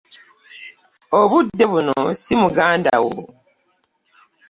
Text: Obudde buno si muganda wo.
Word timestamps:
Obudde 1.19 1.63
buno 1.71 1.99
si 2.21 2.33
muganda 2.41 2.93
wo. 3.05 3.13